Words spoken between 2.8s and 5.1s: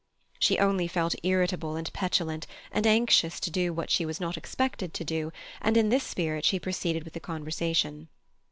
anxious to do what she was not expected to